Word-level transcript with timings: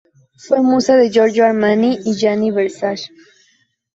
Fue 0.35 0.63
musa 0.63 0.97
de 0.97 1.11
Giorgio 1.11 1.45
Armani 1.45 1.99
y 2.05 2.15
Gianni 2.15 2.49
Versace. 2.49 3.11